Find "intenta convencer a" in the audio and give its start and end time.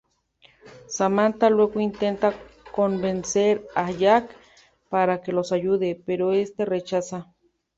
1.79-3.91